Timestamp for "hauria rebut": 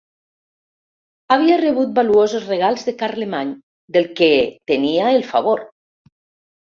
1.35-1.91